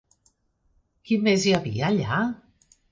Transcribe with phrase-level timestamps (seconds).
[1.11, 2.25] Qui més hi havia allà?